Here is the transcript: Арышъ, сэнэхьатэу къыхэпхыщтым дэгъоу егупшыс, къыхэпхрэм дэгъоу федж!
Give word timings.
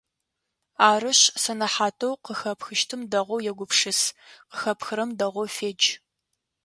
Арышъ, 0.89 1.23
сэнэхьатэу 1.41 2.13
къыхэпхыщтым 2.25 3.01
дэгъоу 3.11 3.39
егупшыс, 3.51 3.99
къыхэпхрэм 4.49 5.09
дэгъоу 5.19 5.47
федж! 5.55 5.83